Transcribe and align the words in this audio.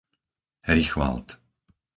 Richvald 0.75 1.27